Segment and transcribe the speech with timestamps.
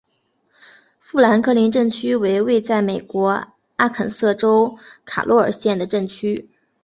[0.97, 6.49] 富兰克林镇区为位在美国阿肯色州卡洛尔县的镇区。